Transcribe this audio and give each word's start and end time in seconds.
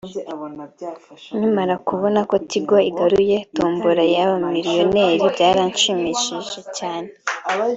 Nkimara 1.37 1.75
kubona 1.87 2.19
ko 2.29 2.35
Tigo 2.49 2.77
igaruye 2.89 3.37
tombola 3.55 4.03
ya 4.13 4.23
’Ba 4.29 4.37
Miliyoneri’ 4.55 5.23
byaranshimishije 5.35 6.59
cyane 6.77 7.09